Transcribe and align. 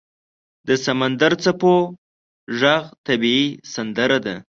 •د 0.67 0.69
سمندر 0.85 1.31
څپو 1.43 1.75
ږغ 2.59 2.77
طبیعي 3.07 3.45
سندره 3.73 4.17
ده. 4.25 4.35